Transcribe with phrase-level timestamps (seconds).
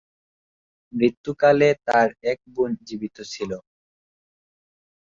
[0.93, 3.51] মৃত্যুকালে তার এক বোন জীবিত ছিল।